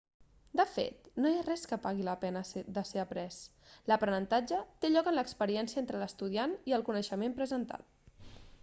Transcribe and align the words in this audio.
de 0.59 0.63
fet 0.75 1.09
no 1.25 1.33
hi 1.33 1.35
ha 1.41 1.43
res 1.47 1.65
que 1.71 1.77
pagui 1.83 2.05
la 2.07 2.15
pena 2.23 2.41
de 2.77 2.83
ser 2.93 3.03
après 3.03 3.37
l'aprenentatge 3.93 4.63
té 4.85 4.93
lloc 4.95 5.11
en 5.13 5.19
l'experiència 5.19 5.81
entre 5.85 6.03
l'estudiant 6.07 6.59
i 6.73 6.79
el 6.81 6.89
coneixement 6.91 7.39
presentat 7.39 8.37